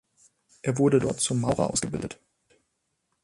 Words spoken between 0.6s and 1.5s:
Er wurde dort zum